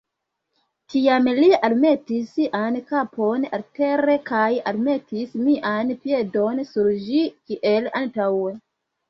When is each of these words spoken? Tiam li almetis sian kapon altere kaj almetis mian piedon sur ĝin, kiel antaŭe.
Tiam 0.93 1.27
li 1.39 1.49
almetis 1.67 2.31
sian 2.37 2.79
kapon 2.93 3.45
altere 3.59 4.17
kaj 4.31 4.47
almetis 4.73 5.37
mian 5.45 5.93
piedon 6.07 6.65
sur 6.73 6.91
ĝin, 7.07 7.31
kiel 7.53 7.93
antaŭe. 8.03 8.59